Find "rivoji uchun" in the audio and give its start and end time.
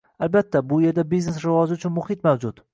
1.45-1.97